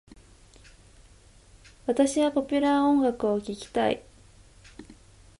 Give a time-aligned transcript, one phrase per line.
[1.85, 4.01] 私はポピュラー音楽を聞きたい。